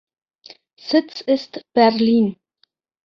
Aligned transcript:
Sitz 0.79 1.21
ist 1.21 1.61
Berlin. 1.75 2.35